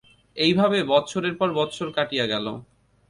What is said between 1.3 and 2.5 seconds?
পর বৎসর কাটিয়া গেল।